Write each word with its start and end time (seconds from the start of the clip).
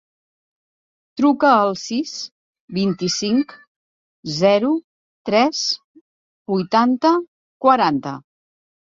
Truca 1.19 1.49
al 1.57 1.73
sis, 1.81 2.13
vint-i-cinc, 2.77 3.53
zero, 4.37 4.71
tres, 5.31 5.59
vuitanta, 6.53 7.13
quaranta. 7.67 8.15